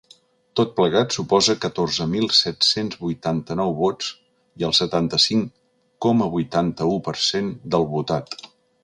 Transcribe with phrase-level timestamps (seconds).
[0.59, 4.09] Tot plegat suposa catorze mil set-cents vuitanta-nou vots
[4.63, 5.53] i el setanta-cinc
[6.07, 8.37] coma vuitanta-u per cent del votat.